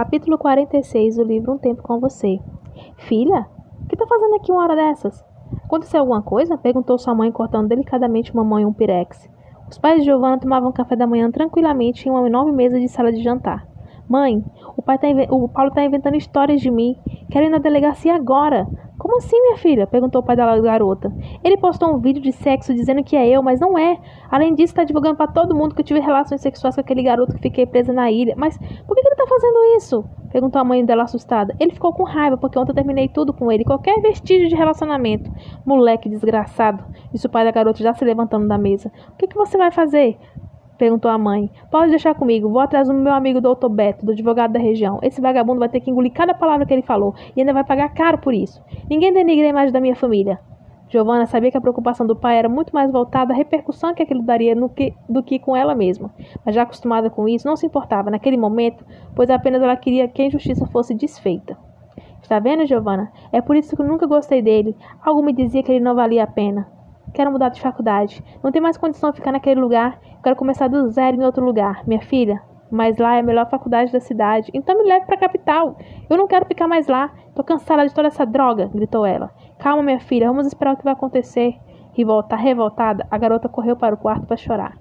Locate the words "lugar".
69.60-70.00, 71.44-71.82